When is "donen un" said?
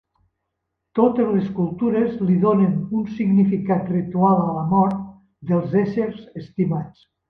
2.47-3.05